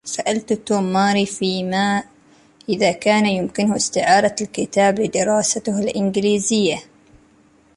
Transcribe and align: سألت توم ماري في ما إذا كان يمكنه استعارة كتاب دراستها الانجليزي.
سألت 0.05 0.53
توم 0.53 0.83
ماري 0.93 1.25
في 1.25 1.63
ما 1.63 2.03
إذا 2.69 2.91
كان 2.91 3.25
يمكنه 3.25 3.75
استعارة 3.75 4.35
كتاب 4.53 4.95
دراستها 4.95 5.79
الانجليزي. 5.79 6.77